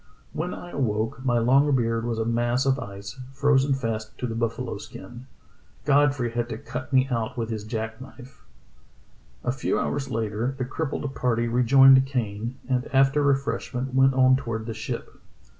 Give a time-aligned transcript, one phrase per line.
[0.33, 4.33] When I awoke my long beard was a mass of ice, frozen fast to the
[4.33, 5.27] buffalo skin;
[5.85, 8.43] Godfrey had to cut me out with his jack knife."
[9.43, 14.65] A few hours later the crippled party rejoined Kane and after refreshment went on toward
[14.65, 15.19] the ship.